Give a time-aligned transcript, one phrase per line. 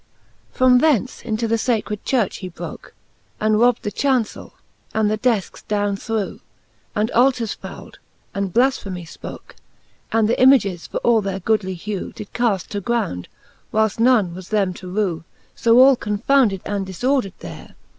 [0.01, 0.55] XXV.
[0.57, 2.95] From thence into the facred Church he broke,
[3.39, 4.53] And robd the Chancell,
[4.95, 6.39] and the defkes downe threw,
[6.95, 7.97] And Altars fouled^
[8.33, 9.57] and blafphemy fpoke,
[10.11, 12.13] And th' Images, for all their goodly hew.
[12.13, 13.27] Did caft to ground,
[13.71, 17.75] whileft none was them to rew; So all confounded and difordered there.